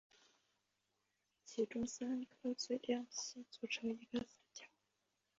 [1.45, 4.65] 其中三颗最亮的星组成一个三角。